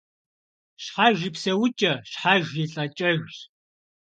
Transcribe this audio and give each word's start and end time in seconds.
Щхьэж 0.83 1.17
и 1.27 1.29
псэукӏэ 1.33 1.93
щхьэж 2.09 2.45
и 2.63 2.65
лӏэкӏэжщ. 2.71 3.35